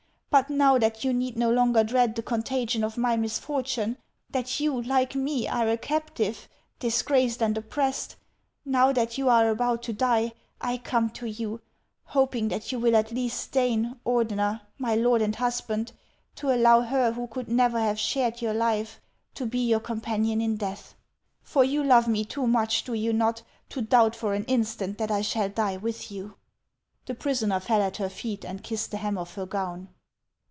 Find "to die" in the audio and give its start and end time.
9.83-10.31